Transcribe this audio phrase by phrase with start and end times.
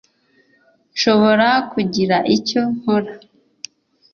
[0.93, 3.11] nshobora kugira icyo nkora